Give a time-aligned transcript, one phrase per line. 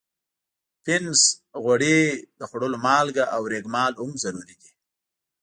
[0.83, 1.21] پنس،
[1.63, 1.99] غوړي،
[2.39, 4.71] د خوړلو مالګه او ریګ مال هم ضروري دي.